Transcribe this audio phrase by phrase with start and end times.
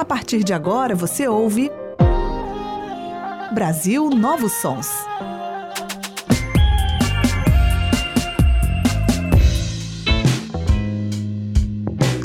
[0.00, 1.70] A partir de agora você ouve
[3.52, 4.88] Brasil Novos Sons.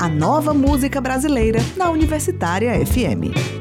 [0.00, 3.55] A nova música brasileira na Universitária FM.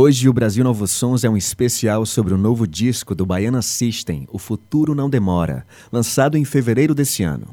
[0.00, 4.28] Hoje o Brasil Novos Sons é um especial sobre o novo disco do Baiana System,
[4.30, 7.48] O Futuro Não Demora, lançado em fevereiro desse ano.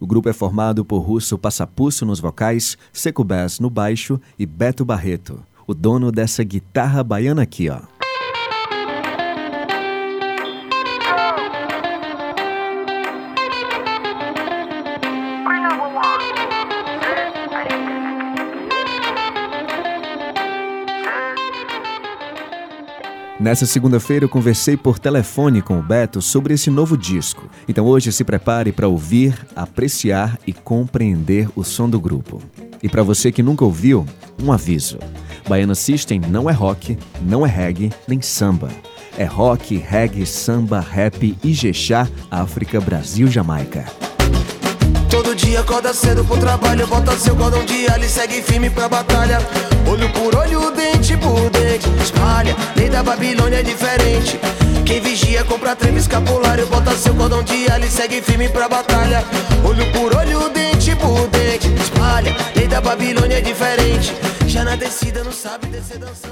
[0.00, 4.82] O grupo é formado por Russo Passapusso nos vocais, Seco Bass no baixo e Beto
[4.82, 7.99] Barreto, o dono dessa guitarra baiana aqui, ó.
[23.40, 27.48] Nessa segunda-feira eu conversei por telefone com o Beto sobre esse novo disco.
[27.66, 32.42] Então hoje se prepare para ouvir, apreciar e compreender o som do grupo.
[32.82, 34.04] E para você que nunca ouviu,
[34.42, 34.98] um aviso.
[35.48, 38.68] Baiana System não é rock, não é reggae, nem samba.
[39.16, 43.86] É rock, reggae, samba, rap, Ijexá, África, Brasil, Jamaica.
[45.10, 48.86] Todo dia acorda cedo pro trabalho, bota seu cordão de alho e segue firme pra
[48.86, 49.38] batalha.
[49.90, 51.88] Olho por olho, dente por dente.
[52.00, 54.38] Espalha, lei da Babilônia é diferente.
[54.86, 59.24] Quem vigia compra escapulário Bota seu cordão de segue firme pra batalha.
[59.64, 61.66] Olho por olho, dente por dente.
[61.82, 64.14] Espalha, lei da Babilônia é diferente.
[64.78, 65.22] Descida.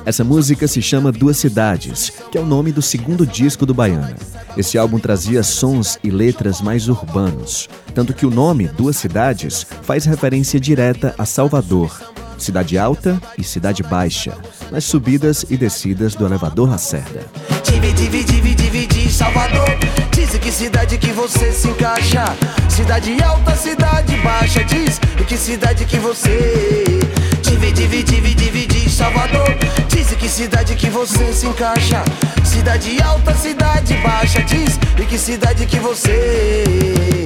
[0.04, 4.16] Essa música se chama Duas Cidades, que é o nome do segundo disco do Baiana.
[4.56, 10.04] Esse álbum trazia sons e letras mais urbanos, tanto que o nome Duas Cidades faz
[10.04, 12.00] referência direta a Salvador,
[12.42, 14.36] Cidade Alta e Cidade Baixa,
[14.70, 17.26] nas subidas e descidas do elevador Lacerda.
[17.64, 19.68] Divide, divide, divide, Salvador.
[20.12, 22.24] Diz que cidade que você se encaixa.
[22.68, 24.64] Cidade alta, cidade baixa.
[24.64, 27.00] Diz que cidade que você.
[27.42, 29.56] Divide, divide, divide, Salvador.
[29.88, 32.02] Diz que cidade que você se encaixa.
[32.44, 34.42] Cidade alta, cidade baixa.
[34.42, 34.78] Diz
[35.08, 37.17] que cidade que você.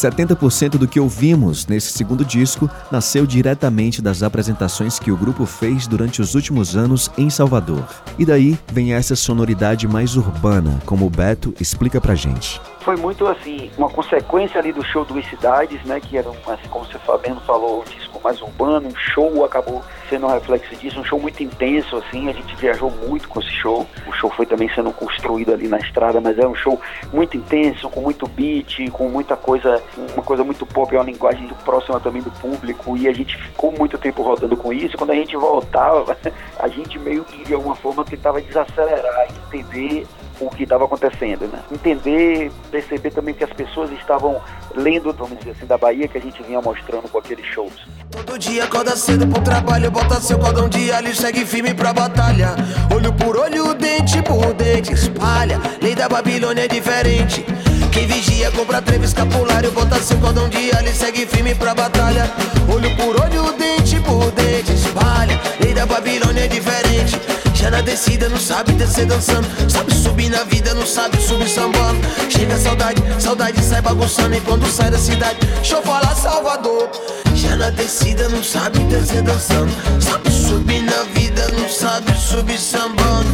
[0.00, 5.86] 70% do que ouvimos nesse segundo disco nasceu diretamente das apresentações que o grupo fez
[5.86, 7.84] durante os últimos anos em Salvador.
[8.18, 13.26] E daí vem essa sonoridade mais urbana, como o Beto explica pra gente foi muito
[13.26, 16.00] assim, uma consequência ali do show Duas Cidades, né?
[16.00, 20.26] Que era, assim, como você Fabiano falou, um disco mais urbano, um show acabou sendo
[20.26, 23.86] um reflexo disso, um show muito intenso, assim, a gente viajou muito com esse show.
[24.06, 26.80] O show foi também sendo construído ali na estrada, mas era um show
[27.12, 29.82] muito intenso, com muito beat, com muita coisa,
[30.14, 33.96] uma coisa muito pop, uma linguagem próxima também do público, e a gente ficou muito
[33.98, 34.96] tempo rodando com isso.
[34.96, 36.16] Quando a gente voltava,
[36.58, 40.06] a gente meio que de alguma forma tentava desacelerar, entender
[40.40, 41.60] o que estava acontecendo, né?
[41.70, 44.40] Entender, perceber também que as pessoas estavam
[44.74, 47.72] lendo, vamos dizer assim, da Bahia que a gente vinha mostrando com aqueles shows.
[48.10, 51.92] Todo dia acorda cedo pro trabalho, bota seu cordão de alho e segue firme pra
[51.92, 52.54] batalha.
[52.94, 55.60] Olho por olho, dente por dente, espalha.
[55.82, 57.44] Lei da Babilônia é diferente.
[57.92, 62.30] Quem vigia compra trevo escapulário, bota seu cordão de alho e segue firme pra batalha.
[62.72, 65.38] Olho por olho, dente por dente, espalha.
[65.60, 67.20] Lei da Babilônia é diferente.
[67.60, 69.46] Já na descida não sabe descer dançando.
[69.70, 72.00] Sabe subir na vida, não sabe subir sambando.
[72.30, 74.34] Chega a saudade, saudade sai bagunçando.
[74.34, 76.90] E quando sai da cidade, deixa eu falar Salvador.
[77.34, 79.70] Já na descida não sabe descer dançando.
[80.00, 83.28] Sabe subir na vida, não sabe subir sambando.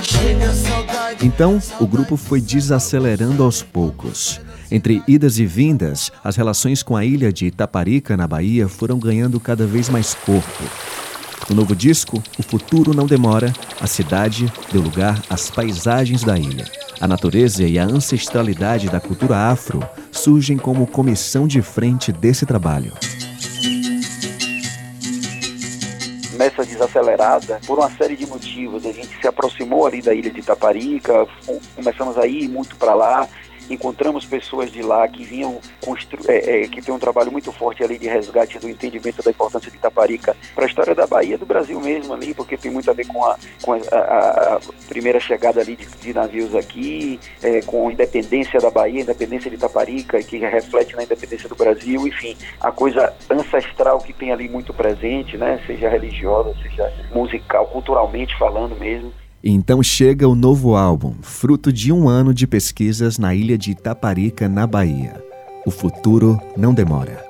[0.00, 1.26] Chega a saudade.
[1.26, 4.40] Então, o grupo foi desacelerando aos poucos.
[4.70, 9.40] Entre idas e vindas, as relações com a ilha de Itaparica, na Bahia, foram ganhando
[9.40, 10.64] cada vez mais corpo.
[11.50, 16.64] No novo disco, O Futuro Não Demora, a cidade deu lugar às paisagens da ilha.
[17.00, 19.80] A natureza e a ancestralidade da cultura afro
[20.10, 22.92] surgem como comissão de frente desse trabalho.
[26.38, 30.40] Nessa desacelerada, por uma série de motivos, a gente se aproximou ali da ilha de
[30.40, 31.26] Itaparica,
[31.74, 33.28] começamos a ir muito para lá,
[33.74, 35.60] encontramos pessoas de lá que vinham
[36.28, 39.70] é, é, que tem um trabalho muito forte ali de resgate do entendimento da importância
[39.70, 42.94] de Itaparica para a história da Bahia, do Brasil mesmo ali, porque tem muito a
[42.94, 43.78] ver com a, com a,
[44.56, 49.02] a primeira chegada ali de, de navios aqui, é, com a independência da Bahia, a
[49.02, 54.32] independência de Itaparica, que reflete na independência do Brasil, enfim, a coisa ancestral que tem
[54.32, 59.12] ali muito presente, né, seja religiosa, seja musical, culturalmente falando mesmo.
[59.44, 64.48] Então chega o novo álbum, fruto de um ano de pesquisas na ilha de Itaparica,
[64.48, 65.20] na Bahia.
[65.66, 67.24] O futuro não demora.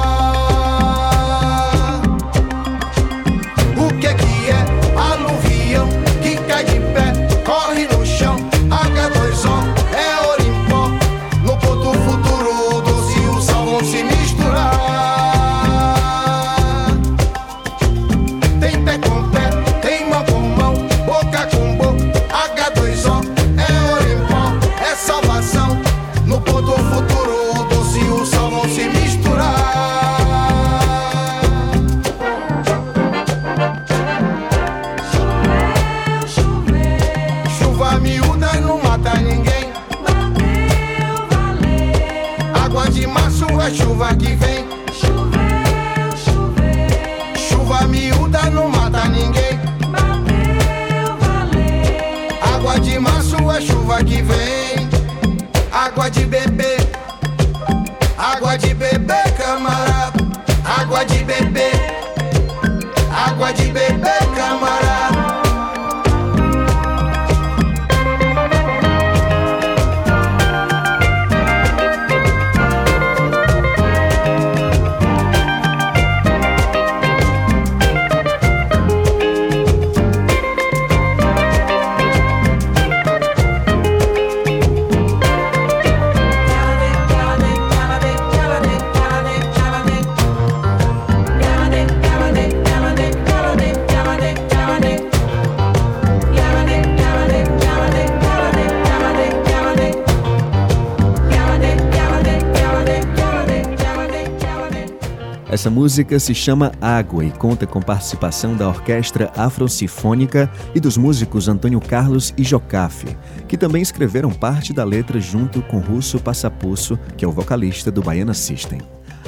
[105.60, 111.50] Essa música se chama Água e conta com participação da Orquestra Afro-Sinfônica e dos músicos
[111.50, 117.26] Antônio Carlos e Jocafe, que também escreveram parte da letra junto com Russo Passapusso, que
[117.26, 118.80] é o vocalista do Baiana System.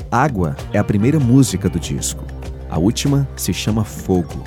[0.09, 2.23] Água é a primeira música do disco.
[2.69, 4.41] A última se chama Fogo.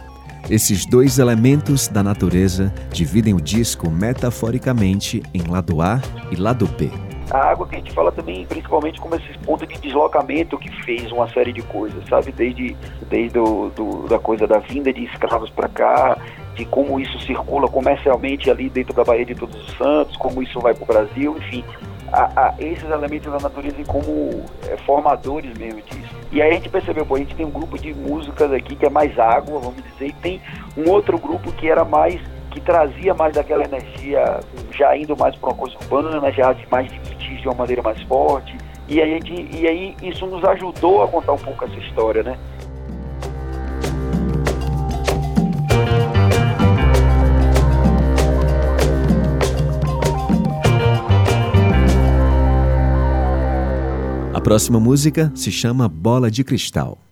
[0.48, 6.00] Esses dois elementos da natureza dividem o disco metaforicamente em lado A
[6.30, 9.78] e lado B a água que a gente fala também, principalmente como esse ponto de
[9.78, 12.32] deslocamento que fez uma série de coisas, sabe?
[12.32, 12.76] Desde,
[13.08, 16.18] desde do, do da coisa da vinda de escravos para cá,
[16.54, 20.60] de como isso circula comercialmente ali dentro da Baía de Todos os Santos, como isso
[20.60, 21.64] vai para o Brasil, enfim,
[22.12, 26.14] a, a, esses elementos da natureza como é, formadores mesmo disso.
[26.30, 28.86] E aí a gente percebeu, pô, a gente tem um grupo de músicas aqui que
[28.86, 30.40] é mais água, vamos dizer, e tem
[30.76, 32.20] um outro grupo que era mais
[32.54, 34.38] que trazia mais daquela energia,
[34.70, 38.56] já indo mais para uma coisa urbana, já mais de de uma maneira mais forte.
[38.88, 39.20] E aí,
[39.52, 42.38] e aí isso nos ajudou a contar um pouco essa história, né?
[54.32, 57.03] A próxima música se chama Bola de Cristal.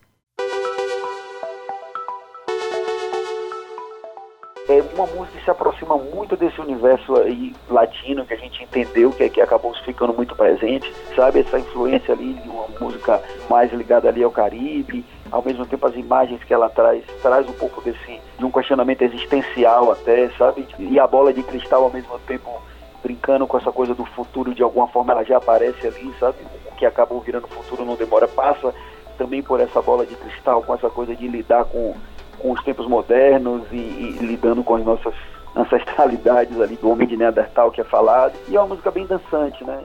[5.45, 10.13] Se aproxima muito desse universo aí latino que a gente entendeu que, que acabou ficando
[10.13, 11.41] muito presente, sabe?
[11.41, 15.95] Essa influência ali de uma música mais ligada ali ao Caribe, ao mesmo tempo as
[15.95, 20.67] imagens que ela traz, traz um pouco desse, de um questionamento existencial até, sabe?
[20.79, 22.63] E a bola de cristal ao mesmo tempo
[23.03, 26.39] brincando com essa coisa do futuro de alguma forma ela já aparece ali, sabe?
[26.71, 28.73] O que acabou virando futuro não demora, passa
[29.19, 31.95] também por essa bola de cristal, com essa coisa de lidar com
[32.39, 35.15] com os tempos modernos e, e, lidando com as nossas
[35.57, 38.35] ancestralidades ali do homem de Neandertal que é falado.
[38.49, 39.81] E é uma música bem dançante, né?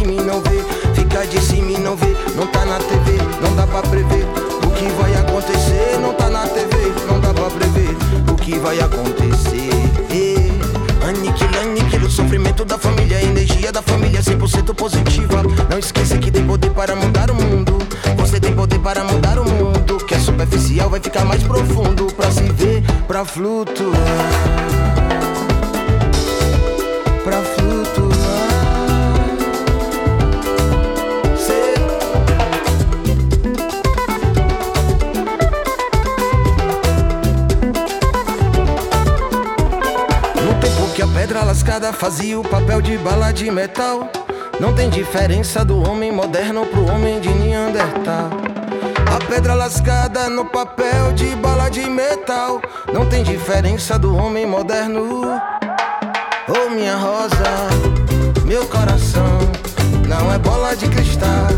[0.00, 0.62] Cima e não vê,
[0.94, 4.24] fica de cima e não vê, não tá na TV, não dá pra prever
[4.66, 7.96] o que vai acontecer, não tá na TV, não dá pra prever
[8.30, 9.70] o que vai acontecer.
[11.06, 15.42] Aniquila, aniquila o sofrimento da família, a energia da família 100% positiva.
[15.68, 17.78] Não esqueça que tem poder para mudar o mundo.
[18.16, 19.96] Você tem poder para mudar o mundo.
[20.06, 23.96] Que é superficial vai ficar mais profundo pra se ver, pra flutuar.
[41.92, 44.10] Fazia o papel de bala de metal.
[44.60, 48.30] Não tem diferença do homem moderno pro homem de Neandertal.
[49.10, 52.60] A pedra lascada no papel de bala de metal.
[52.92, 55.40] Não tem diferença do homem moderno.
[56.48, 57.68] Oh, minha rosa,
[58.44, 59.38] meu coração
[60.06, 61.48] não é bola de cristal.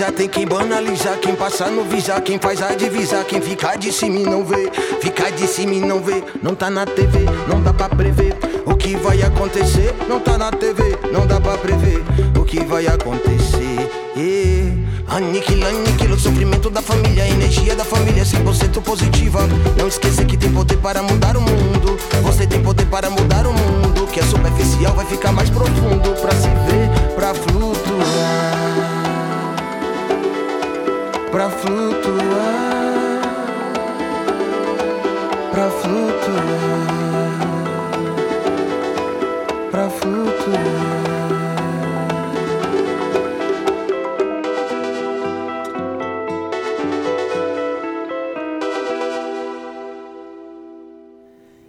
[0.00, 3.92] Analisar, tem quem banalizar, quem passar no visar, quem faz a divisar, quem ficar de
[3.92, 7.60] cima e não vê, ficar de cima e não vê, não tá na TV, não
[7.62, 12.02] dá pra prever o que vai acontecer, não tá na TV, não dá pra prever
[12.38, 13.90] o que vai acontecer.
[14.16, 14.80] Yeah.
[15.08, 19.40] Aniquila, aniquila o sofrimento da família, a energia da família é 100% positiva.
[19.76, 21.98] Não esqueça que tem poder para mudar o mundo.
[22.22, 24.06] Você tem poder para mudar o mundo.
[24.06, 28.59] Que é superficial vai ficar mais profundo pra se ver, pra flutuar.
[31.30, 33.20] Pra flutuar.
[35.52, 36.40] Pra flutuar.
[39.70, 41.09] Pra flutuar.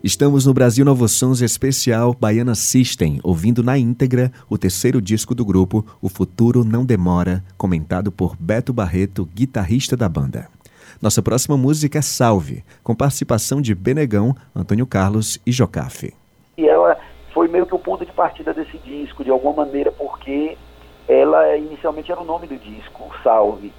[0.04, 5.46] Estamos no Brasil Novos Sons especial Baiana System, ouvindo na íntegra o terceiro disco do
[5.46, 10.50] grupo, O Futuro Não Demora, comentado por Beto Barreto, guitarrista da banda.
[11.00, 16.16] Nossa próxima música é Salve, com participação de Benegão, Antônio Carlos e Jocafe.
[16.58, 16.98] E ela
[17.32, 20.58] foi meio que o ponto de partida desse disco, de alguma maneira, porque
[21.08, 23.72] ela inicialmente era o nome do disco, Salve,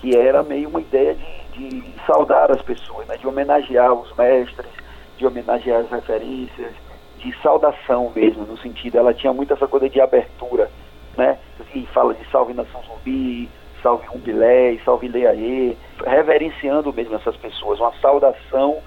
[0.00, 1.16] que era meio uma ideia
[1.52, 4.83] de, de saudar as pessoas, né, de homenagear os mestres,
[5.16, 6.72] de homenagear as referências,
[7.18, 10.70] de saudação mesmo, no sentido, ela tinha muito essa coisa de abertura,
[11.16, 11.38] né?
[11.74, 13.48] E fala de salve nação zumbi,
[13.82, 18.78] salve Rumbilé, salve Leaê, reverenciando mesmo essas pessoas, uma saudação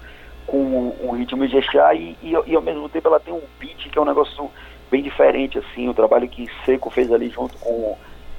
[0.46, 3.98] com um ritmo Ijexá e, e, e ao mesmo tempo ela tem um beat que
[3.98, 4.50] é um negócio
[4.90, 7.96] bem diferente, assim, o trabalho que Seco fez ali junto com,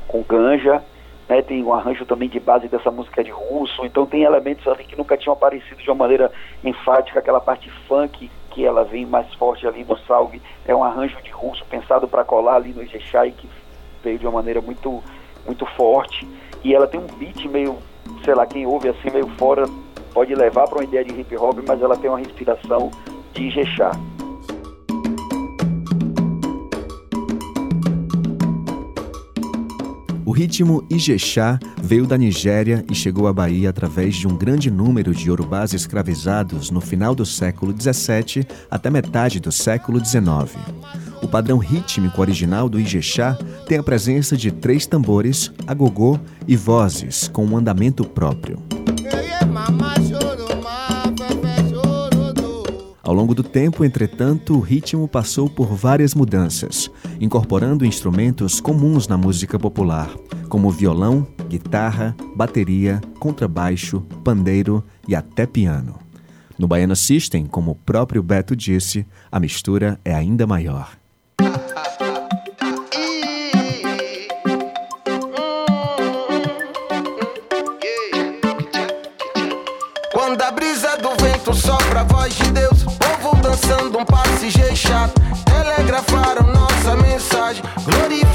[0.07, 0.83] com Ganja,
[1.29, 4.83] né, tem um arranjo também de base dessa música de russo, então tem elementos ali
[4.83, 6.31] que nunca tinham aparecido de uma maneira
[6.63, 11.21] enfática, aquela parte funk que ela vem mais forte ali no Salve, é um arranjo
[11.21, 13.47] de russo pensado para colar ali no Ijexá e que
[14.03, 15.03] veio de uma maneira muito,
[15.45, 16.27] muito forte,
[16.63, 17.77] e ela tem um beat meio,
[18.25, 19.65] sei lá, quem ouve assim meio fora
[20.11, 22.89] pode levar para uma ideia de hip hop, mas ela tem uma respiração
[23.33, 23.91] de Ijexá.
[30.29, 35.11] O ritmo Ijexá veio da Nigéria e chegou à Bahia através de um grande número
[35.11, 40.55] de yorubás escravizados no final do século XVII até metade do século XIX.
[41.23, 47.27] O padrão rítmico original do Ijexá tem a presença de três tambores, agogô e vozes
[47.27, 48.59] com um andamento próprio.
[53.09, 59.17] Ao longo do tempo, entretanto, o ritmo passou por várias mudanças, incorporando instrumentos comuns na
[59.17, 60.11] música popular,
[60.47, 65.95] como violão, guitarra, bateria, contrabaixo, pandeiro e até piano.
[66.55, 70.98] No Baiana System, como o próprio Beto disse, a mistura é ainda maior.
[84.01, 85.13] Um passe chato,
[85.43, 88.28] telegrafaram nossa mensagem, glorificando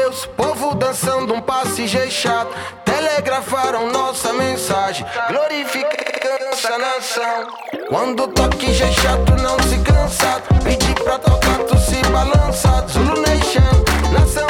[0.00, 0.26] Deus.
[0.36, 2.54] Povo dançando um passe chato.
[2.84, 5.06] Telegrafaram nossa mensagem.
[5.28, 5.88] Glorifica
[6.52, 7.48] essa nação.
[7.88, 10.42] Quando toque chato, não se cansa.
[10.64, 12.86] Pedi pra tocar, tu se balança.
[12.88, 14.49] Zulu Nation, nação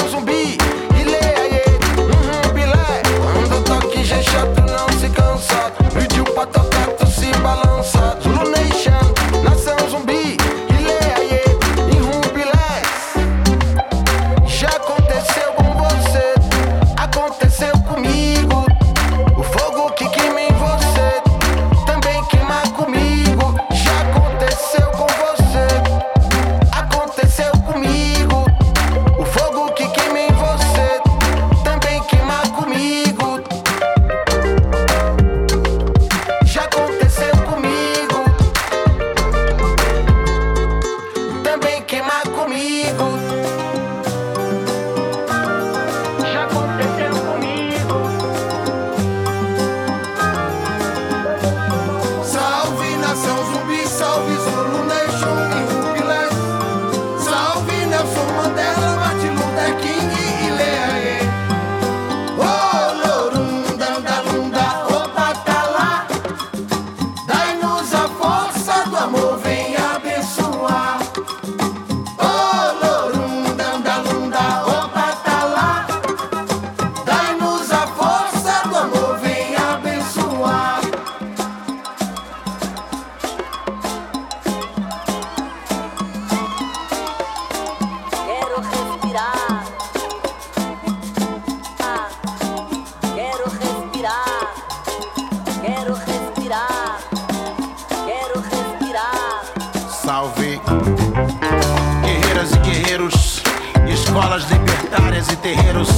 [104.10, 105.88] escolas libertárias e terreiros,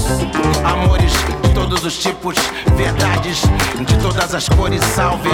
[0.64, 2.37] amores de todos os tipos,
[2.77, 3.40] verdades
[3.87, 4.85] de todas as cores.
[4.85, 5.31] Salve,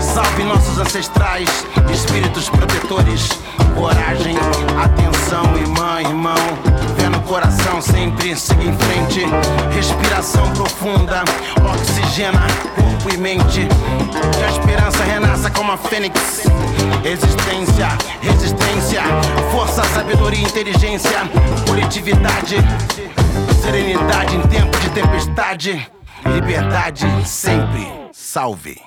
[0.00, 3.28] salve nossos ancestrais, espíritos protetores,
[3.74, 4.34] coragem,
[4.82, 6.34] atenção, irmã, irmão.
[6.96, 9.26] Fé no coração, sempre siga em frente.
[9.74, 11.22] Respiração profunda,
[11.70, 12.46] oxigena
[13.02, 13.60] corpo e mente.
[14.36, 16.42] Que a esperança renasça como a fênix.
[17.04, 17.88] Existência,
[18.20, 19.02] resistência,
[19.50, 21.10] força, sabedoria, inteligência,
[21.66, 22.56] coletividade,
[23.60, 25.90] serenidade em tempo de tempestade,
[26.32, 27.86] liberdade sempre.
[28.12, 28.80] Salve.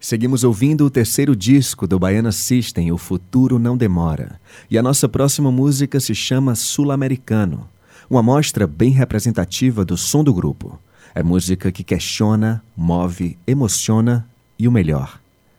[0.00, 4.40] Seguimos ouvindo o terceiro disco do Baiana System, O Futuro Não Demora.
[4.70, 7.68] E a nossa próxima música se chama Sul-Americano,
[8.08, 10.78] uma amostra bem representativa do som do grupo.
[11.18, 14.24] É música que questiona, move, emociona
[14.56, 15.18] e o melhor,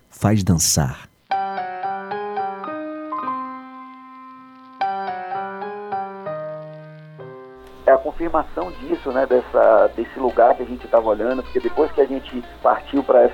[0.10, 1.10] faz dançar.
[7.86, 11.92] é a confirmação disso, né, dessa, desse lugar que a gente estava olhando, porque depois
[11.92, 13.26] que a gente partiu para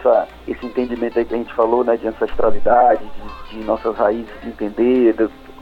[0.47, 3.03] esse entendimento aí que a gente falou, né, de ancestralidade,
[3.49, 5.13] de, de nossas raízes, de entender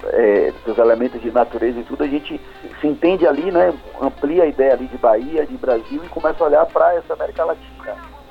[0.07, 2.39] é, dos elementos de natureza e tudo, a gente
[2.79, 6.47] se entende ali, né, amplia a ideia ali de Bahia, de Brasil e começa a
[6.47, 7.73] olhar para essa América Latina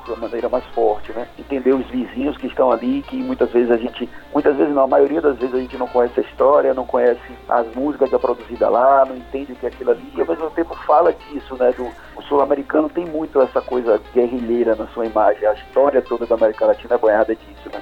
[0.04, 1.26] de uma maneira mais forte, né?
[1.38, 4.87] Entender os vizinhos que estão ali, que muitas vezes a gente, muitas vezes não, a
[4.88, 8.70] maioria das vezes a gente não conhece a história, não conhece as músicas já produzidas
[8.70, 11.72] lá, não entende o que é aquilo ali, e ao mesmo tempo fala disso, né?
[11.72, 16.35] Do, o sul-americano tem muito essa coisa guerrilheira na sua imagem, a história toda da
[16.35, 17.80] América Latina é banhada disso, né?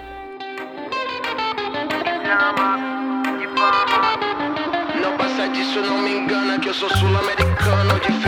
[5.02, 8.19] Não passa disso, não me engana Que eu sou sul-americano de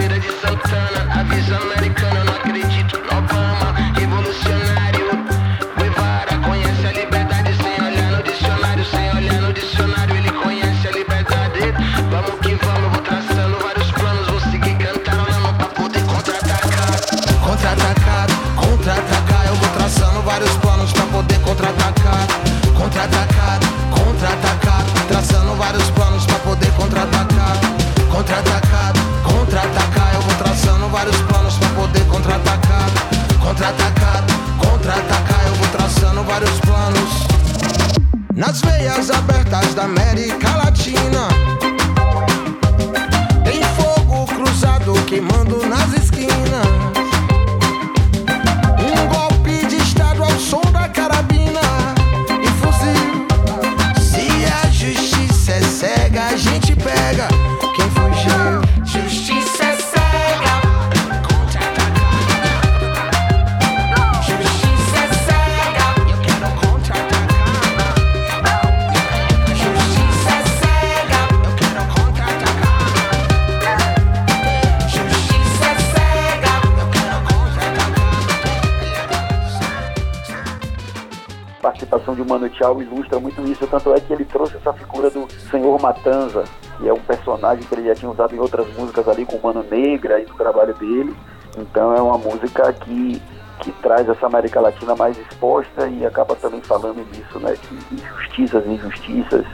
[85.93, 86.45] Matanza,
[86.79, 89.65] que é um personagem que ele já tinha usado em outras músicas ali com Mano
[89.71, 91.15] Negra e do trabalho dele.
[91.57, 93.21] Então é uma música que,
[93.61, 97.55] que traz essa América Latina mais exposta e acaba também falando disso, né?
[97.55, 99.45] De injustiças injustiças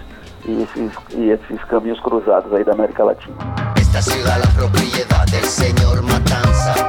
[0.45, 3.37] e esses, e esses caminhos cruzados aí da América Latina.
[3.77, 6.88] Esta ciudad la propiedad del señor Matanza.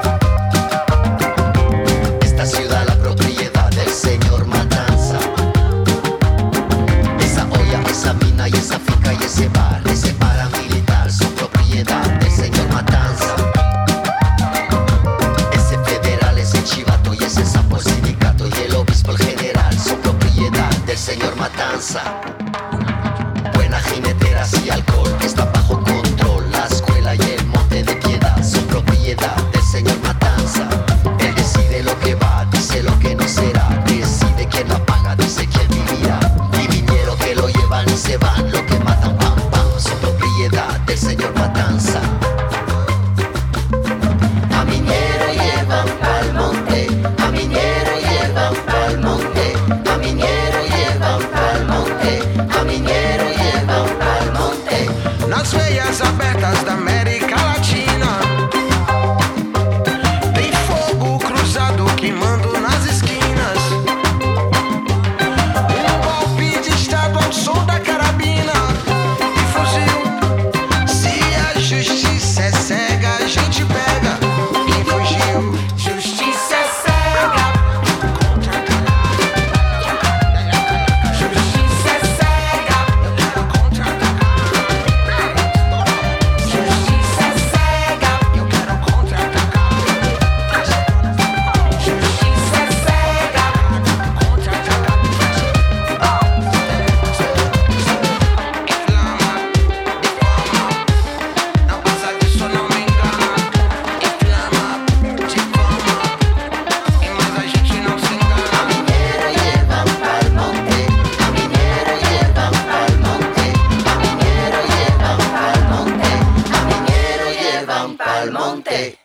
[118.28, 118.98] Monte.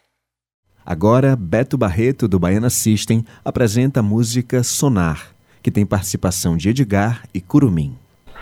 [0.84, 7.22] Agora, Beto Barreto, do Baiana System, apresenta a música Sonar, que tem participação de Edgar
[7.32, 7.98] e Curumim.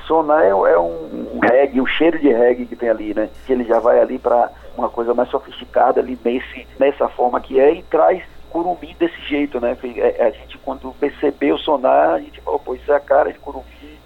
[0.06, 3.30] Sonar é, é um reggae, o cheiro de reggae que tem ali, né?
[3.46, 7.60] Que ele já vai ali para uma coisa mais sofisticada ali nesse, nessa forma que
[7.60, 9.76] é e traz curumim desse jeito, né?
[9.96, 13.32] É- A gente quando percebeu o sonar, a gente falou, pô, isso é a cara
[13.32, 13.64] de curumim,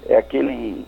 [0.09, 0.87] é aquele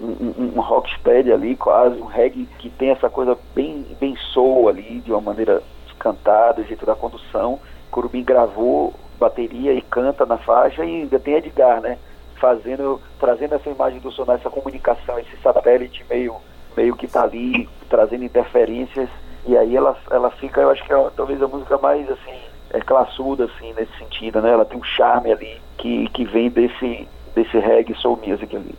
[0.00, 5.00] um, um, rocksteady ali, quase um reggae que tem essa coisa bem bem soul ali,
[5.00, 5.62] de uma maneira
[5.98, 7.58] cantada, jeito da condução.
[7.90, 11.98] Curumim gravou bateria e canta na faixa e ainda tem Edgar, né?
[12.36, 16.36] Fazendo, trazendo essa imagem do sonar, essa comunicação, esse satélite meio,
[16.76, 19.08] meio que tá ali, trazendo interferências.
[19.44, 22.38] E aí ela, ela fica, eu acho que é talvez a música mais assim,
[22.70, 24.52] é classuda assim nesse sentido, né?
[24.52, 28.74] Ela tem um charme ali que, que vem desse, desse reggae soul music ali.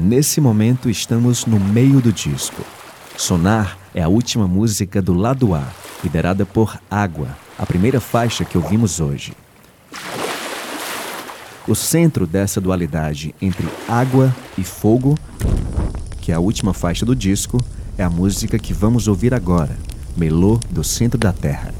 [0.00, 2.62] Nesse momento estamos no meio do disco.
[3.16, 5.64] Sonar é a última música do lado A,
[6.04, 9.32] liderada por Água, a primeira faixa que ouvimos hoje.
[11.66, 15.16] O centro dessa dualidade entre água e fogo,
[16.20, 17.58] que é a última faixa do disco,
[17.98, 19.76] é a música que vamos ouvir agora,
[20.16, 21.74] Melô do Centro da Terra.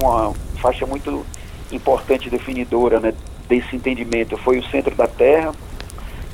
[0.00, 1.26] uma faixa muito
[1.72, 3.12] importante definidora né,
[3.48, 5.52] desse entendimento foi o Centro da Terra,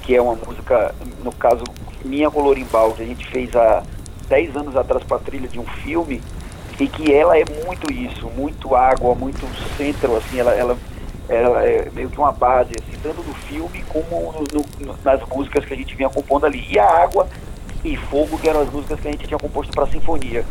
[0.02, 1.64] que é uma música, no caso,
[2.04, 3.82] minha Colorimbal, que a gente fez há
[4.28, 6.20] 10 anos atrás para a trilha de um filme,
[6.80, 10.76] e que ela é muito isso, muito água, muito centro, assim, ela, ela,
[11.28, 15.64] ela é meio que uma base, assim, tanto do filme como no- no- nas músicas
[15.64, 16.66] que a gente vinha compondo ali.
[16.70, 17.28] E a água
[17.84, 20.44] e fogo, que eram as músicas que a gente tinha composto para a sinfonia.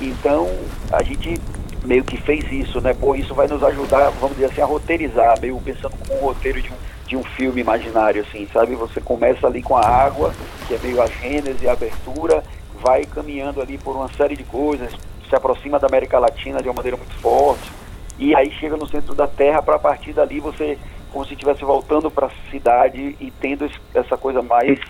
[0.00, 0.48] Então,
[0.92, 1.40] a gente
[1.84, 2.92] meio que fez isso, né?
[2.94, 6.60] Pô, isso vai nos ajudar, vamos dizer assim, a roteirizar, meio pensando como um roteiro
[6.60, 6.76] de um,
[7.12, 8.74] de um filme imaginário, assim, sabe?
[8.74, 10.32] Você começa ali com a água,
[10.66, 12.42] que é meio a gênese, a abertura,
[12.80, 14.90] vai caminhando ali por uma série de coisas,
[15.28, 17.70] se aproxima da América Latina de uma maneira muito forte,
[18.18, 20.78] e aí chega no centro da Terra, para partir dali você,
[21.12, 24.80] como se estivesse voltando para a cidade e tendo essa coisa mais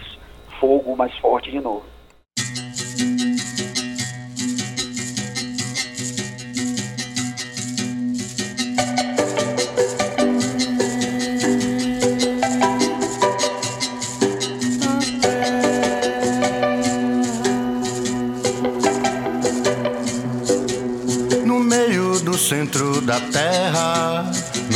[0.61, 1.92] fogo, mais forte de novo.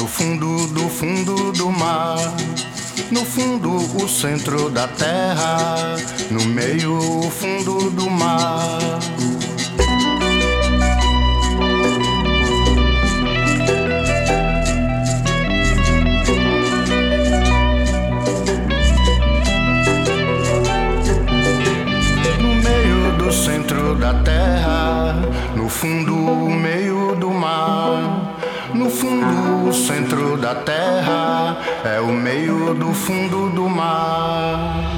[0.07, 2.17] No fundo do fundo do mar.
[3.11, 5.97] No fundo, o centro da terra,
[6.31, 8.79] no meio, o fundo do mar.
[29.77, 34.97] Centro da terra é o meio do fundo do mar.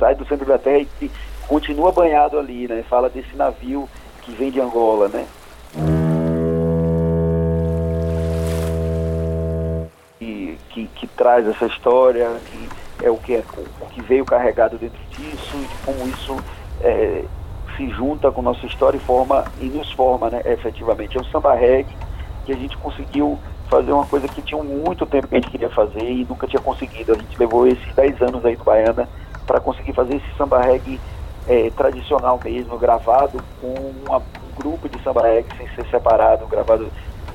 [0.00, 1.10] Sai do centro da Terra e,
[1.46, 2.82] continua banhado ali, né?
[2.88, 3.88] Fala desse navio
[4.22, 5.26] que vem de Angola, né?
[10.20, 13.44] E, que, que traz essa história, que é o que, é,
[13.80, 16.36] o que veio carregado dentro disso, e de como isso
[16.80, 17.24] é,
[17.76, 20.40] se junta com nossa história e forma e nos forma, né?
[20.44, 21.18] Efetivamente.
[21.18, 21.94] É um samba reggae
[22.46, 25.70] que a gente conseguiu fazer uma coisa que tinha muito tempo que a gente queria
[25.70, 27.12] fazer e nunca tinha conseguido.
[27.12, 29.08] A gente levou esses 10 anos aí do Baiana
[29.50, 31.00] para conseguir fazer esse samba reggae
[31.48, 33.74] eh, tradicional mesmo, gravado com
[34.06, 36.86] uma- um grupo de samba reggae sem ser separado, gravado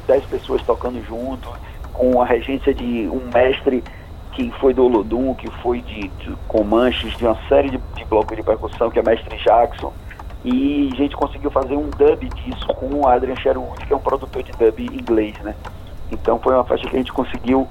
[0.08, 1.50] 10 pessoas tocando junto,
[1.92, 3.84] com a regência de um mestre
[4.32, 8.38] que foi do Olodum, que foi de, de Comanches, de uma série de, de blocos
[8.38, 9.92] de percussão, que é mestre Jackson.
[10.46, 14.00] E a gente conseguiu fazer um dub disso com o Adrian Sherwood, que é um
[14.00, 15.54] produtor de dub inglês, né?
[16.10, 17.68] Então foi uma faixa que a gente conseguiu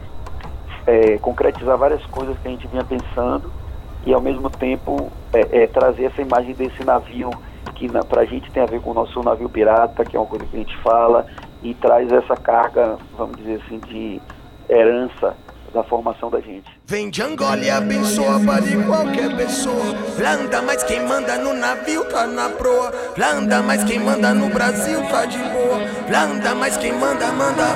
[0.86, 3.50] é, concretizar várias coisas que a gente vinha pensando
[4.06, 7.30] e ao mesmo tempo é, é, trazer essa imagem desse navio
[7.74, 10.26] que na, pra gente tem a ver com o nosso navio pirata, que é uma
[10.26, 11.26] coisa que a gente fala,
[11.62, 14.20] e traz essa carga, vamos dizer assim, de
[14.68, 15.34] herança
[15.72, 16.70] da formação da gente.
[16.86, 19.94] Vem de Angola e abençoa para qualquer pessoa.
[20.16, 22.92] Planta, mas quem manda no navio tá na proa.
[23.14, 25.80] Planta, mas quem manda no Brasil tá de boa.
[26.06, 27.74] Planta, mas quem manda, manda.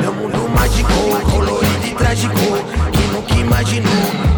[0.00, 0.90] Meu mundo mágico,
[1.30, 2.93] colorido e trágico.
[3.24, 3.90] Nunca imaginou,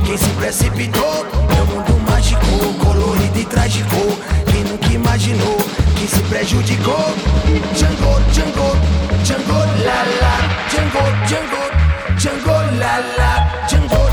[0.04, 1.26] quem se precipitou.
[1.56, 2.40] Meu mundo mágico,
[2.78, 4.16] colorido e trágico.
[4.52, 5.58] Quem nunca imaginou,
[5.96, 7.12] quem se prejudicou.
[7.74, 8.76] Django, Django,
[9.24, 10.38] Django, la la.
[10.70, 11.66] Django, Django.
[12.16, 14.05] Django la la, Django,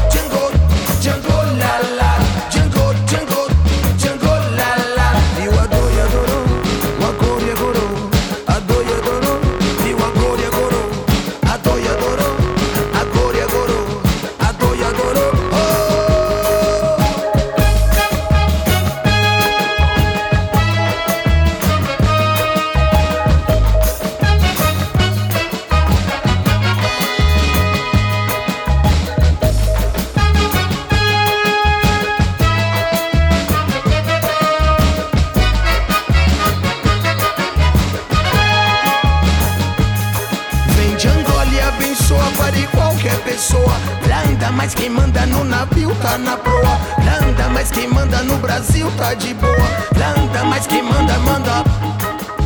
[44.63, 46.79] mas quem manda no navio tá na proa.
[46.95, 49.67] Planta, mas quem manda no Brasil tá de boa.
[49.93, 51.65] Planta, mas quem manda, manda.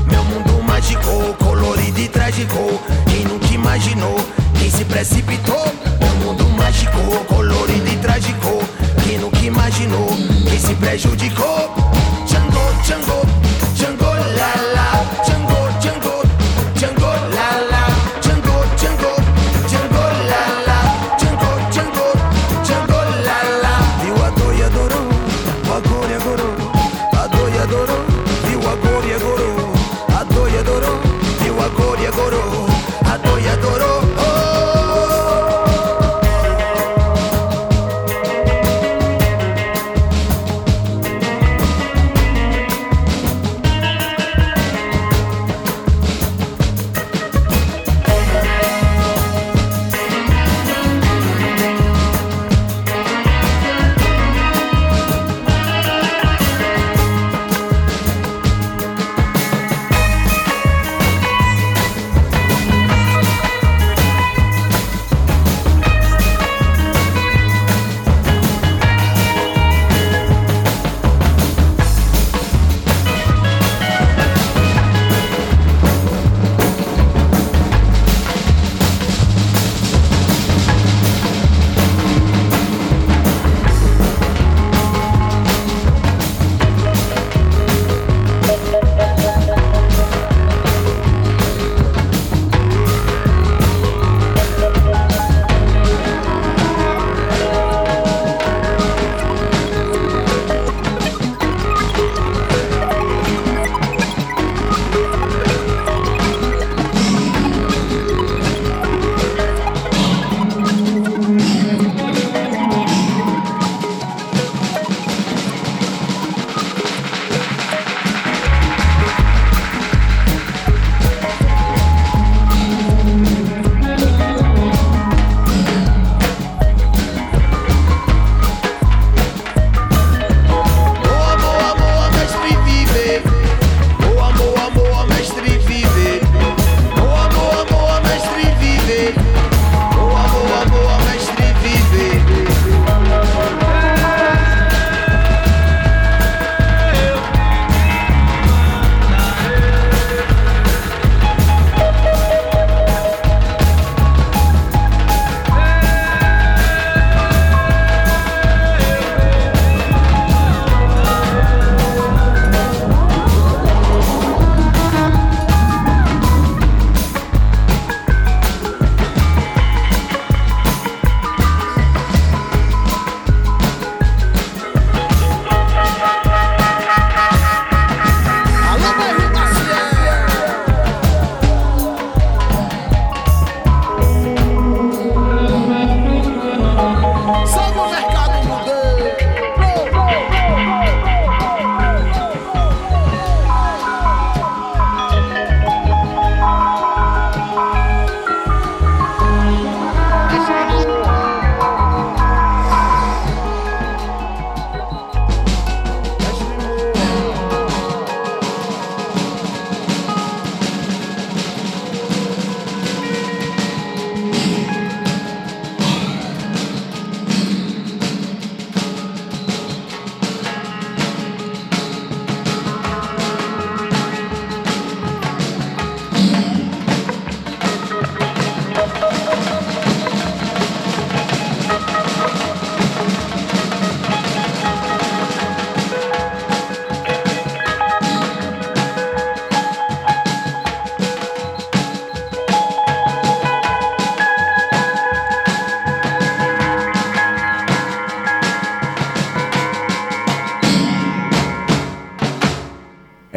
[0.09, 2.81] Meu mundo mágico, colorido e trágico.
[3.05, 4.15] Quem nunca imaginou,
[4.57, 5.71] quem se precipitou.
[5.99, 8.63] Meu mundo mágico, colorido e trágico.
[9.03, 10.09] Quem nunca imaginou,
[10.49, 11.71] quem se prejudicou.
[12.25, 13.16] Django, Django,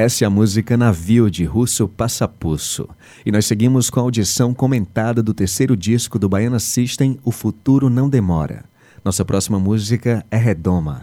[0.02, 2.88] Essa é a música Navio de Russo Passapusso.
[3.26, 7.90] E nós seguimos com a audição comentada do terceiro disco do Baiana System, O Futuro
[7.90, 8.64] Não Demora.
[9.04, 11.02] Nossa próxima música é Redoma.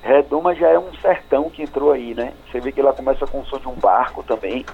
[0.00, 2.32] Redoma já é um sertão que entrou aí, né?
[2.50, 4.64] Você vê que ela começa com o som de um barco também.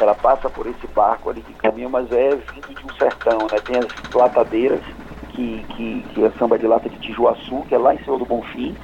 [0.00, 3.58] Ela passa por esse barco ali de caminho, mas é vindo de um sertão, né?
[3.64, 4.80] Tem as latadeiras,
[5.30, 8.24] que, que, que é samba de lata de Tijuaçu, que é lá em cima do
[8.24, 8.76] Bonfim,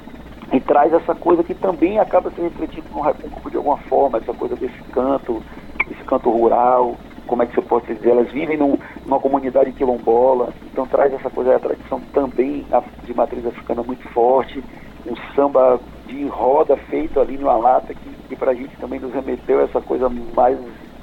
[0.53, 4.33] e traz essa coisa que também acaba se refletindo no Recôncavo de alguma forma, essa
[4.33, 5.41] coisa desse canto,
[5.89, 6.95] esse canto rural,
[7.27, 11.29] como é que você pode dizer, elas vivem num, numa comunidade quilombola, então traz essa
[11.29, 12.65] coisa, a tradição também
[13.03, 14.63] de matriz africana muito forte,
[15.05, 19.59] um samba de roda feito ali numa lata que, que pra gente também nos remeteu
[19.59, 20.57] a essa coisa mais,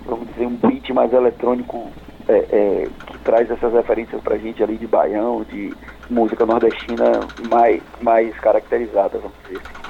[0.07, 1.89] vamos dizer, um beat mais eletrônico
[2.29, 5.75] é, é, que traz essas referências pra gente ali de baião, de
[6.11, 7.21] música nordestina
[7.51, 9.83] mais, mais caracterizada, vamos dizer assim.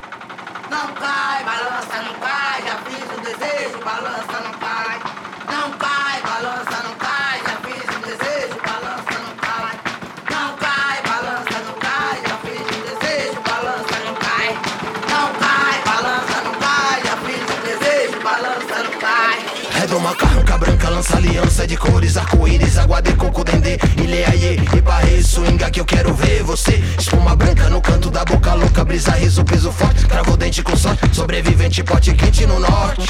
[0.70, 4.98] Não cai, balança, não cai, já fiz o desejo, balança, não cai.
[5.50, 9.76] Não cai, balança, não cai, já fiz o desejo, balança, não cai.
[10.30, 14.48] Não cai, balança, não cai, já fiz o desejo, balança, não cai.
[15.10, 19.38] Não cai, balança, não cai, já fiz o desejo, balança, não cai.
[19.80, 25.22] Redoma, carranca branca, lança aliança de cores, arco-íris, água de coco, dendê, ilê, aie, ibarre,
[25.22, 26.82] swinga que eu quero ver você.
[26.98, 31.02] Espuma branca no canto da boca louca, brisa, riso, peso forte, cravo dente com sorte,
[31.14, 33.08] sobrevivente, pote quente no norte.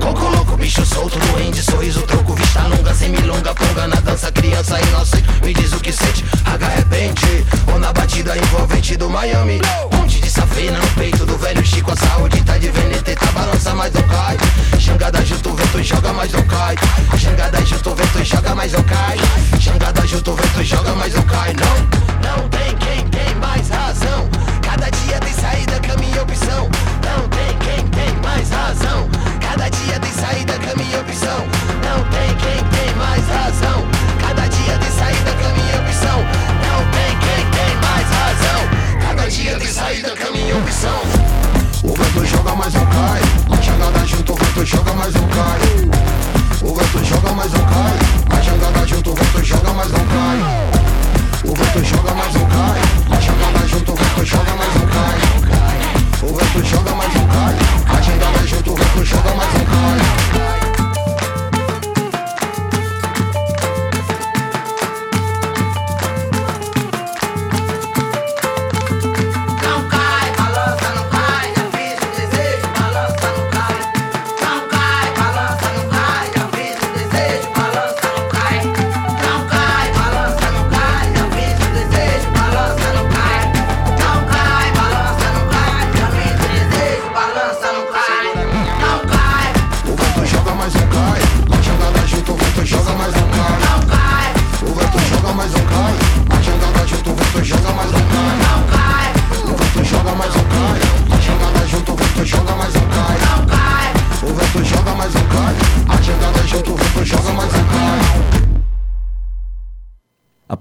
[0.00, 4.80] Coco louco, bicho solto, doente, sorriso, troco, vista longa, sem milonga, ponga na dança, criança
[4.80, 9.60] inocente, me diz o que sente, raga repente, ou na batida envolvente do Miami.
[9.90, 13.74] Ponte de safena no peito do velho Chico, a saúde tá de veneta, tá balança,
[13.74, 14.36] mas não cai.
[14.78, 16.51] Xangada junto, vento joga, mas não cai.
[17.18, 19.16] Xangada junto, o vento joga, mas não cai.
[19.60, 21.52] Xangada junto, o vento joga, mas não cai.
[21.54, 24.28] Não, não tem quem tem mais razão.
[24.60, 26.68] Cada dia tem saída, caminho e opção.
[27.04, 29.08] Não tem quem tem mais razão.
[29.40, 31.38] Cada dia tem saída, caminho e opção.
[31.84, 33.86] Não tem quem tem mais razão.
[34.20, 36.18] Cada dia tem saída, caminho e opção.
[36.66, 39.06] Não tem quem tem mais razão.
[39.06, 41.00] Cada dia tem saída, caminho e opção.
[41.82, 43.20] O vento joga, mas não cai.
[43.50, 46.41] A jangada junto, o vento joga, mas não cai.
[46.64, 48.38] O vento joga, mas não cai.
[48.38, 50.38] A jangada junto, o vento joga, mas não cai.
[51.44, 52.80] O vento joga, mas não cai.
[53.10, 55.18] A jangada junto, o vento joga, mas não cai.
[56.22, 57.56] O vento joga, mas não cai.
[57.88, 60.61] A jangada junto, o vento joga, mas não cai.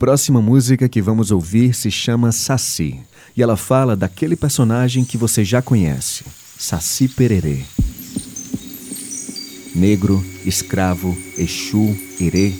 [0.02, 3.00] Próxima música que vamos ouvir se chama Saci
[3.38, 6.26] e ela fala daquele personagem que você já conhece,
[6.58, 7.62] Saci Pererê.
[9.76, 12.52] Negro, escravo, Exu, Irê,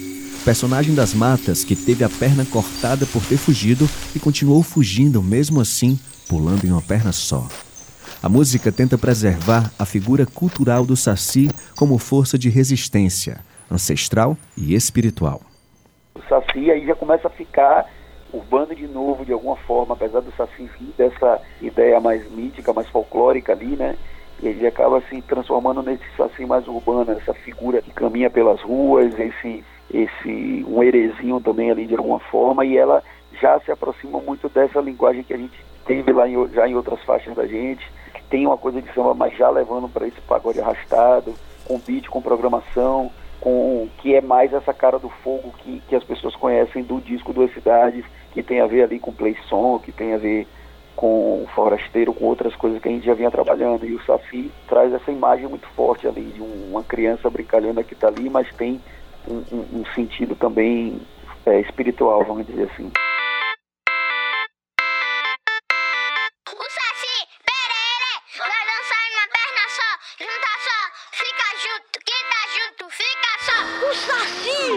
[0.46, 5.60] personagem das matas que teve a perna cortada por ter fugido e continuou fugindo mesmo
[5.60, 7.50] assim, pulando em uma perna só.
[8.22, 14.76] A música tenta preservar a figura cultural do Saci como força de resistência, ancestral e
[14.76, 15.51] espiritual.
[16.32, 17.90] Saci aí já começa a ficar
[18.32, 22.88] urbano de novo de alguma forma, apesar do Saci vir dessa ideia mais mítica, mais
[22.88, 23.98] folclórica ali, né?
[24.42, 29.62] Ele acaba se transformando nesse Saci mais urbano, essa figura que caminha pelas ruas, esse,
[29.94, 33.04] esse um herezinho também ali de alguma forma, e ela
[33.42, 37.04] já se aproxima muito dessa linguagem que a gente teve lá em, já em outras
[37.04, 40.62] faixas da gente, que tem uma coisa de samba, mas já levando para esse pagode
[40.62, 41.34] arrastado,
[41.66, 43.12] com beat, com programação,
[43.42, 47.34] com que é mais essa cara do fogo que, que as pessoas conhecem do disco
[47.34, 50.48] Duas Cidades, que tem a ver ali com play som, que tem a ver
[50.96, 53.86] com forasteiro, com outras coisas que a gente já vinha trabalhando.
[53.86, 57.94] E o Safi traz essa imagem muito forte ali de um- uma criança brincalhando que
[57.96, 58.80] está ali, mas tem
[59.28, 61.02] um, um- um sentido também
[61.44, 62.92] é, espiritual, vamos dizer assim.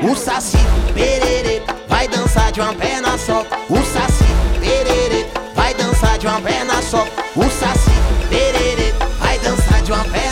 [0.03, 0.59] O Saci!
[0.93, 3.47] Pererê vai dançar de uma perna só.
[3.69, 4.25] O Saci
[4.59, 7.07] Pererê vai dançar de uma perna só.
[7.37, 7.93] O Saci
[8.29, 10.24] Pererê vai dançar de uma perna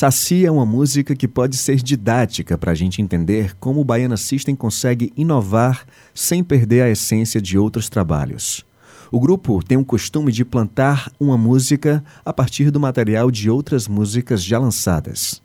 [0.00, 4.16] Saci é uma música que pode ser didática para a gente entender como o Baiana
[4.16, 5.84] System consegue inovar
[6.14, 8.64] sem perder a essência de outros trabalhos.
[9.10, 13.88] O grupo tem o costume de plantar uma música a partir do material de outras
[13.88, 15.42] músicas já lançadas.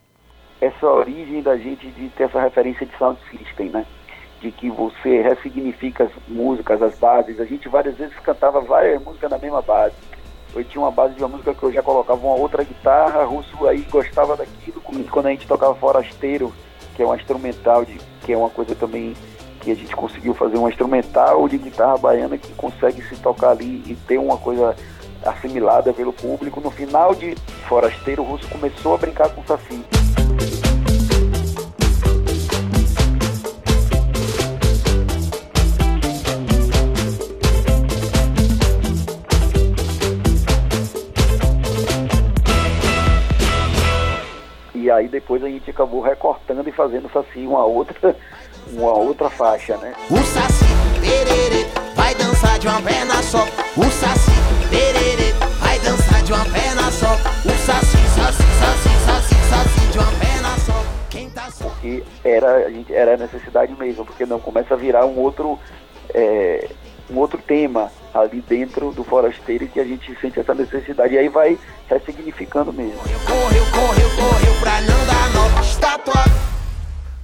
[0.62, 3.84] essa origem da gente de ter essa referência de sound system, né?
[4.40, 7.40] De que você ressignifica as músicas, as bases.
[7.40, 9.96] A gente várias vezes cantava várias músicas na mesma base.
[10.56, 13.68] Eu tinha uma base de uma música que eu já colocava uma outra guitarra, russo
[13.68, 14.82] aí gostava daquilo.
[15.10, 16.54] Quando a gente tocava forasteiro,
[16.96, 19.16] que é uma instrumental, de, que é uma coisa também
[19.62, 23.82] que a gente conseguiu fazer uma instrumental de guitarra baiana que consegue se tocar ali
[23.88, 24.76] e ter uma coisa
[25.26, 26.60] assimilada pelo público.
[26.60, 27.36] No final de
[27.68, 29.84] Forasteiro, o Russo começou a brincar com o Saci.
[44.96, 48.16] Aí depois a gente acabou recortando e fazendo o Saci uma outra,
[48.72, 49.94] uma outra faixa, né?
[50.10, 50.66] O saci,
[51.00, 53.44] perere, vai dançar de uma perna só.
[53.78, 54.32] O saci,
[54.70, 57.14] perere, vai dançar de uma perna só.
[57.14, 60.84] O saci, saci, saci, saci, saci, de uma perna só.
[61.10, 61.70] Quem tá só.
[61.82, 65.60] que era a gente era a necessidade mesmo, porque não começa a virar um outro
[66.14, 66.70] é,
[67.10, 71.30] um outro tema ali dentro do forasteiro que a gente sente essa necessidade e aí
[71.30, 73.00] vai ressignificando mesmo.
[73.00, 74.63] Correu, correu, correu dar
[75.94, 76.24] Estátua.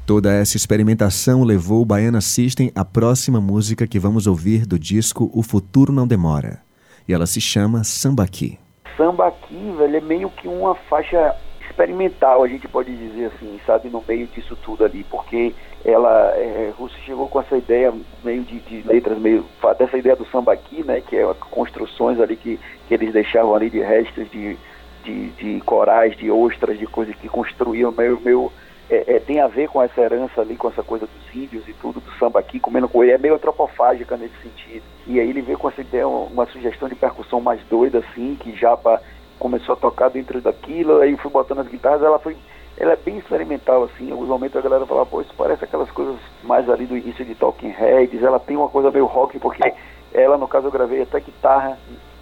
[0.05, 5.29] Toda essa experimentação levou o Baiana System à próxima música que vamos ouvir do disco
[5.33, 6.59] O Futuro Não Demora.
[7.07, 8.59] E ela se chama Sambaqui.
[8.95, 11.35] Samba aqui, velho, é meio que uma faixa
[11.67, 15.53] experimental, a gente pode dizer assim, sabe, no meio disso tudo ali, porque
[15.83, 17.91] ela, é, Russo chegou com essa ideia
[18.23, 19.45] meio de, de letras, meio
[19.77, 23.69] dessa ideia do samba aqui, né, que é construções ali que, que eles deixavam ali
[23.69, 24.57] de restos de,
[25.03, 27.91] de, de corais, de ostras, de coisas que construíam.
[27.91, 28.51] Meio, meio
[28.89, 31.73] é, é, tem a ver com essa herança ali, com essa coisa dos índios e
[31.73, 34.83] tudo, do samba aqui, comendo coelho, é meio antropofágica nesse sentido.
[35.05, 38.55] E aí ele veio com essa ideia, uma sugestão de percussão mais doida, assim, que
[38.55, 38.99] Japa
[39.37, 42.35] começou a tocar dentro daquilo, aí fui botando as guitarras, ela foi,
[42.77, 45.89] ela é bem experimental, assim, em alguns momentos a galera fala, pô, isso parece aquelas
[45.91, 49.71] coisas mais ali do início de Talking Heads, ela tem uma coisa meio rock, porque
[50.11, 51.77] ela, no caso, eu gravei até guitarra,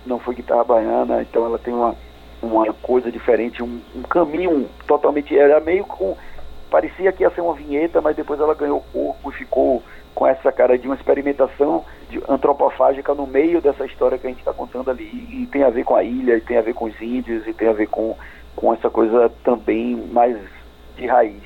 [0.06, 1.96] não foi guitarra baiana, então ela tem uma,
[2.42, 6.16] uma coisa diferente, um, um caminho totalmente, era meio com
[6.70, 9.82] parecia que ia ser uma vinheta, mas depois ela ganhou corpo e ficou
[10.14, 14.40] com essa cara de uma experimentação de antropofágica no meio dessa história que a gente
[14.40, 15.04] está contando ali.
[15.04, 17.54] E tem a ver com a ilha, e tem a ver com os índios, e
[17.54, 18.16] tem a ver com,
[18.56, 20.38] com essa coisa também mais
[20.96, 21.44] de raiz.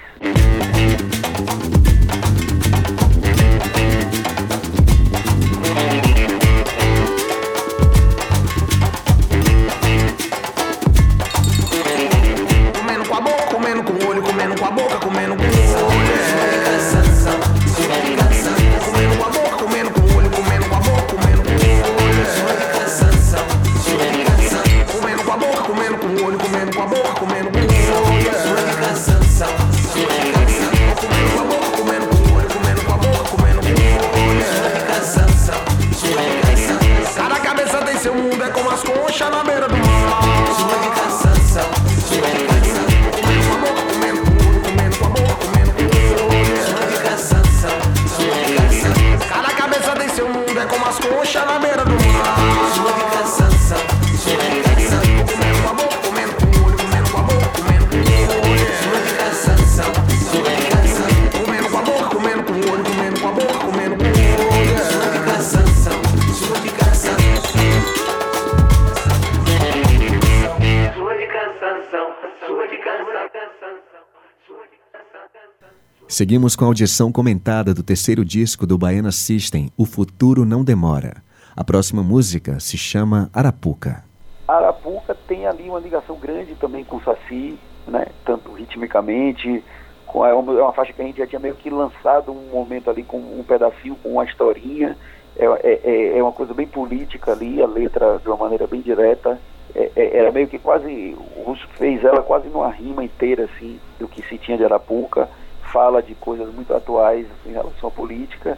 [76.21, 81.15] Seguimos com a audição comentada do terceiro disco do Baiana System, O Futuro Não Demora.
[81.55, 84.03] A próxima música se chama Arapuca.
[84.47, 87.57] Arapuca tem ali uma ligação grande também com o Saci,
[87.87, 88.05] né?
[88.23, 89.63] tanto ritmicamente,
[90.05, 92.91] com, é, é uma faixa que a gente já tinha meio que lançado um momento
[92.91, 94.95] ali com um pedacinho, com uma historinha.
[95.35, 98.81] É, é, é- é uma coisa bem política ali, a letra de uma maneira bem
[98.81, 99.39] direta.
[99.73, 101.17] É, é- era meio que quase.
[101.35, 105.27] O Russo fez ela quase numa rima inteira, assim, do que se tinha de Arapuca.
[105.71, 108.57] Fala de coisas muito atuais em relação à política.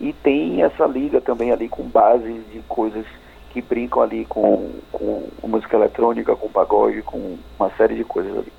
[0.00, 3.06] E tem essa liga também ali com bases de coisas
[3.50, 8.52] que brincam ali com, com música eletrônica, com pagode, com uma série de coisas ali.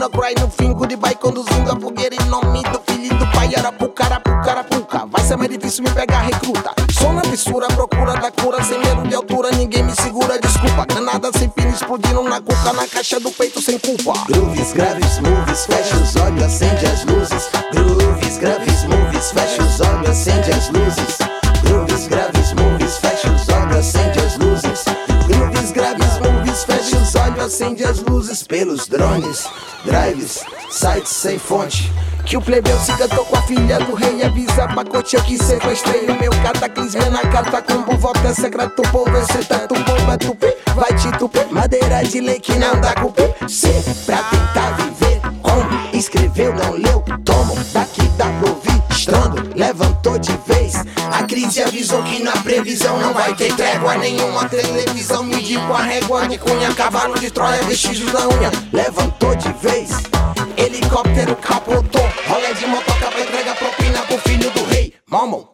[0.00, 3.54] No início no no fim, goodbye conduzindo a fogueira em nome do filho do pai.
[3.54, 5.06] Arapuca, arapuca, arapuca.
[5.06, 6.72] Vai ser mais difícil me pegar, recruta.
[6.98, 10.86] Sou na fissura, procura da cura, sem medo de altura, ninguém me segura, desculpa.
[10.86, 14.24] Granada sem fim, explodindo na cuca, na caixa do peito sem culpa.
[14.24, 17.50] Grooves, graves, movies, fecha os olhos, acende as luzes.
[17.70, 21.18] Grooves, graves, movies, fecha os olhos, acende as luzes.
[21.62, 24.84] Grooves, graves, movies, fecha os olhos, acende as luzes.
[25.28, 29.46] Grooves, graves, movies, fecha os olhos, acende as luzes pelos drones,
[31.20, 31.92] sem fonte.
[32.24, 36.06] Que o plebeu se cantou com a filha do rei Avisa pacote eu que sequestrei.
[36.06, 37.20] O meu cataclismo é na
[37.98, 40.46] voto é secreto, povo esse tanto povo é tupi.
[40.74, 43.68] Vai te tupir, madeira de lei que não dá cupim Se
[44.06, 47.04] pra tentar viver como escreveu não leu.
[47.22, 48.00] Tomo, daqui
[48.48, 50.74] ouvir, estrondo, levantou de vez.
[51.12, 54.48] A crise avisou que na previsão não vai ter trégua Nenhuma.
[54.48, 58.50] Televisão mediu com a régua de cunha Cavalo de Troia, vestígios da unha.
[58.72, 60.19] Levantou de vez
[60.90, 65.44] Helicóptero capotou, rolê de motoca pra entrega propina pro filho do rei, Momon.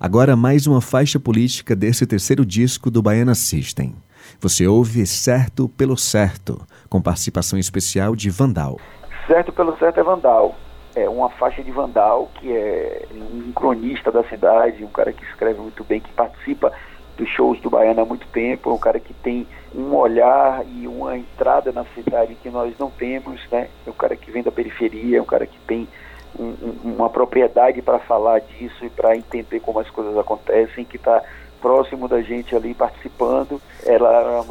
[0.00, 3.94] Agora mais uma faixa política desse terceiro disco do Baiana System.
[4.40, 8.80] Você ouve Certo pelo Certo, com participação especial de Vandal.
[9.26, 10.56] Certo pelo certo é Vandal.
[10.96, 15.60] É uma faixa de Vandal, que é um cronista da cidade, um cara que escreve
[15.60, 16.72] muito bem, que participa
[17.18, 20.86] dos shows do Baiano há muito tempo, é um cara que tem um olhar e
[20.86, 23.68] uma entrada na cidade que nós não temos, né?
[23.86, 25.86] É um cara que vem da periferia, é um cara que tem
[26.38, 30.96] um- um- uma propriedade para falar disso e para entender como as coisas acontecem, que
[30.96, 31.22] está
[31.60, 33.60] próximo da gente ali participando.
[33.84, 34.44] Ela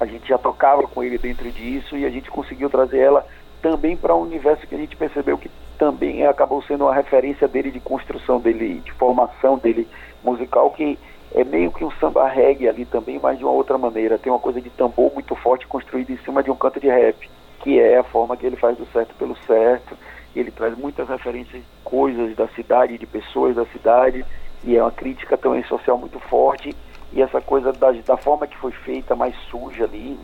[0.00, 3.24] a gente já tocava com ele dentro disso e a gente conseguiu trazer ela
[3.60, 7.70] também para um universo que a gente percebeu que também acabou sendo uma referência dele
[7.70, 9.86] de construção dele, de formação dele
[10.24, 10.98] musical, que
[11.34, 14.18] é meio que um samba reggae ali também, mas de uma outra maneira.
[14.18, 17.30] Tem uma coisa de tambor muito forte construída em cima de um canto de rap,
[17.60, 19.96] que é a forma que ele faz do certo pelo certo.
[20.36, 24.24] Ele traz muitas referências, coisas da cidade, de pessoas da cidade,
[24.64, 26.74] e é uma crítica também social muito forte.
[27.12, 30.18] E essa coisa da, da forma que foi feita, mais suja ali,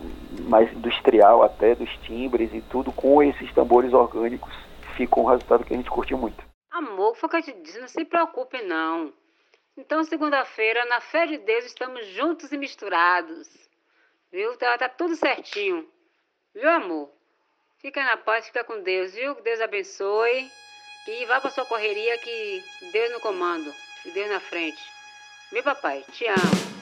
[0.48, 4.54] mais industrial até, dos timbres e tudo, com esses tambores orgânicos,
[4.96, 6.42] ficou um resultado que a gente curtiu muito.
[6.70, 9.12] Amor, foi o que eu te disse, não se preocupe não.
[9.78, 13.48] Então, segunda-feira, na fé de Deus, estamos juntos e misturados.
[14.32, 14.56] Viu?
[14.56, 15.88] Tá, tá tudo certinho.
[16.52, 17.08] Viu, amor?
[17.78, 19.36] Fica na paz, fica com Deus, viu?
[19.36, 20.50] Que Deus abençoe.
[21.06, 23.72] E vá pra sua correria que Deus no comando.
[24.04, 24.82] E Deus na frente.
[25.52, 26.04] Viu, papai?
[26.10, 26.77] Te amo.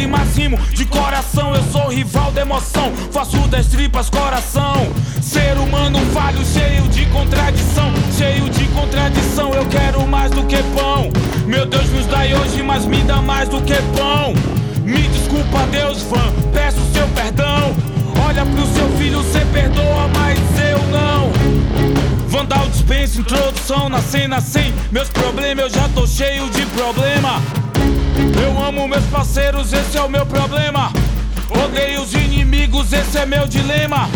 [0.00, 1.54] Freestyle, mas rimo de coração.
[1.54, 4.88] Eu sou rival da emoção, faço das tripas coração.
[5.20, 7.92] Ser humano falho, cheio de contradição.
[8.16, 11.10] Cheio de contradição, eu quero mais do que pão.
[11.46, 14.34] Meu Deus nos dá hoje, mas me dá mais do que pão.
[14.84, 17.74] Me desculpa, Deus, fã, peço seu perdão.
[18.26, 20.38] Olha pro seu filho, cê perdoa, mas
[20.70, 21.30] eu não.
[22.28, 27.40] Vandal dispensa introdução na cena sem meus problemas, eu já tô cheio de problema.
[28.42, 30.92] Eu amo meus parceiros, esse é o meu problema.
[31.50, 34.08] Odeio os inimigos, esse é meu dilema.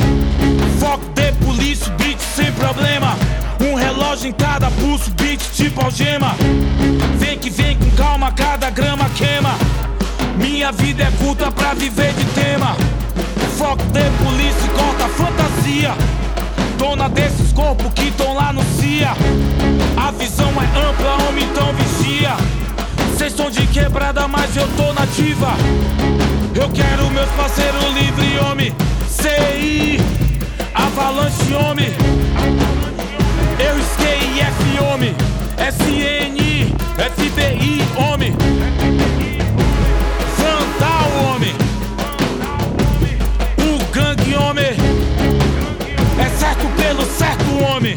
[0.79, 3.17] Foco de polícia, beat sem problema.
[3.61, 6.35] Um relógio em cada pulso, beat tipo algema.
[7.19, 9.55] Vem que vem com calma, cada grama queima.
[10.37, 12.77] Minha vida é curta pra viver de tema.
[13.57, 15.95] Foco de polícia, corta fantasia.
[16.79, 19.15] Dona desses corpos que tão lá no CIA.
[19.97, 22.37] A visão é ampla, homem, então vigia.
[23.17, 25.55] Cês estão de quebrada, mas eu tô nativa.
[26.53, 28.75] Eu quero meus parceiros livre, homem.
[29.09, 30.01] CI,
[30.75, 31.93] Avalanche, homem.
[33.59, 35.15] Eu skei F, homem.
[35.57, 38.33] SN, FBI, homem.
[40.37, 41.55] Vandal, homem.
[43.59, 44.75] O gangue, homem.
[46.19, 47.97] É certo pelo certo, homem.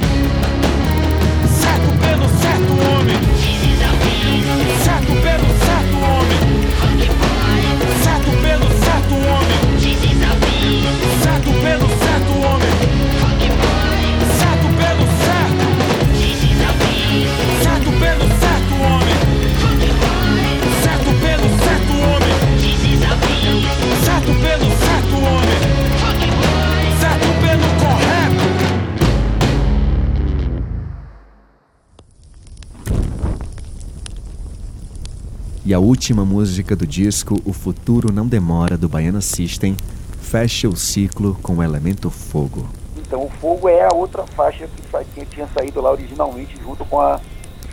[35.67, 39.75] E a última música do disco, O Futuro Não Demora, do Baiana System,
[40.21, 42.69] fecha o ciclo com o elemento fogo.
[42.95, 47.01] Então o Fogo é a outra faixa que, que tinha saído lá originalmente junto com
[47.01, 47.19] a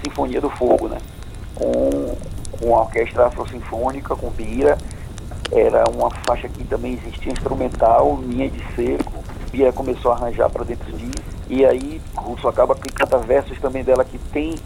[0.03, 0.99] Sinfonia do Fogo, né?
[1.55, 2.17] Com,
[2.59, 4.77] com a Orquestra Afro-Sinfônica, com Bira.
[5.53, 9.13] Era uma faixa que também existia instrumental, linha de seco.
[9.53, 11.23] Bira começou a arranjar para dentro disso.
[11.49, 14.57] E aí Russo acaba que canta versos também dela que tem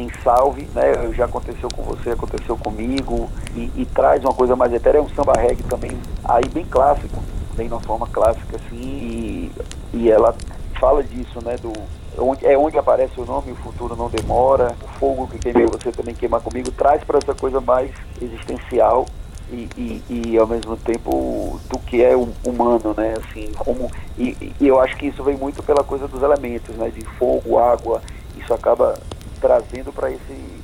[0.00, 1.12] em salve, né?
[1.14, 3.30] Já aconteceu com você, aconteceu comigo.
[3.54, 5.92] E, e traz uma coisa mais etérea, é um samba reggae também,
[6.24, 7.22] aí bem clássico,
[7.56, 8.76] bem na forma clássica assim.
[8.76, 9.52] E,
[9.92, 10.34] e ela
[10.78, 11.56] fala disso, né?
[11.56, 11.72] Do,
[12.18, 15.92] onde, é onde aparece o nome, o futuro não demora, o fogo que queimei você
[15.92, 17.90] também queima comigo, traz para essa coisa mais
[18.20, 19.06] existencial
[19.52, 23.14] e, e, e, ao mesmo tempo do que é hum- humano, né?
[23.18, 26.90] Assim, como e, e eu acho que isso vem muito pela coisa dos elementos, né?
[26.90, 28.00] De fogo, água,
[28.36, 28.94] isso acaba
[29.40, 30.60] trazendo para esse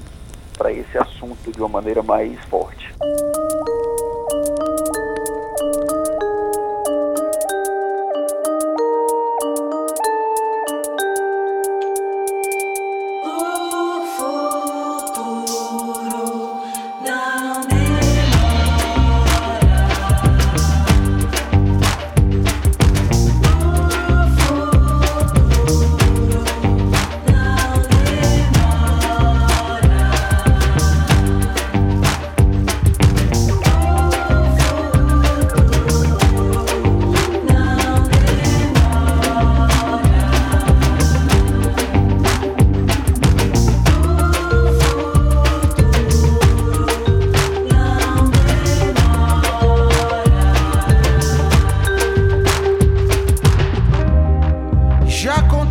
[0.56, 2.94] para esse assunto de uma maneira mais forte.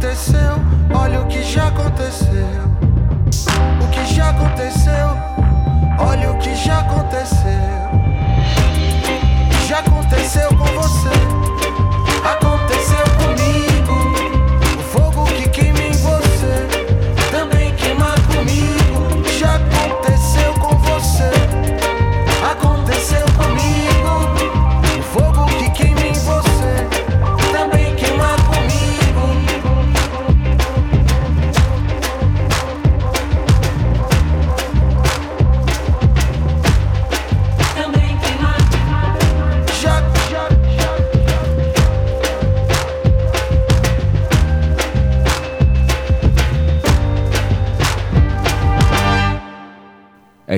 [0.06, 0.62] aconteceu,
[0.94, 2.48] olha o que já aconteceu.
[3.82, 5.08] O que já aconteceu,
[5.98, 7.52] olha o que já aconteceu.
[9.68, 11.55] Já aconteceu com você.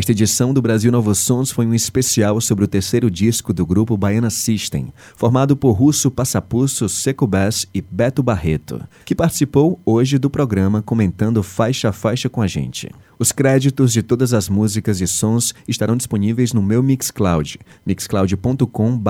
[0.08, 3.98] Esta edição do Brasil Novos Sons foi um especial sobre o terceiro disco do grupo
[3.98, 4.88] Baiana System,
[5.18, 11.44] formado por Russo Passapusso, Seco Bass e Beto Barreto, que participou hoje do programa comentando
[11.44, 12.90] faixa a faixa com a gente.
[13.20, 19.02] Os créditos de todas as músicas e sons estarão disponíveis no meu Mixcloud, mixcloud.com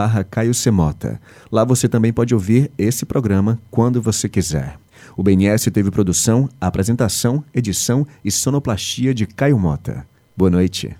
[0.51, 1.21] Semota.
[1.51, 4.79] Lá você também pode ouvir esse programa quando você quiser.
[5.15, 10.03] O BNS teve produção, apresentação, edição e sonoplastia de Caio Mota.
[10.37, 10.95] Boa noite.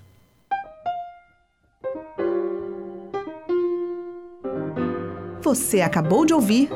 [5.40, 6.68] Você acabou de ouvir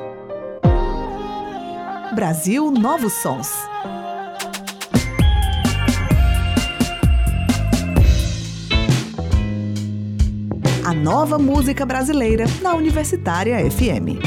[2.14, 3.50] Brasil Novos Sons.
[10.86, 14.22] A nova música brasileira na Universitária FM.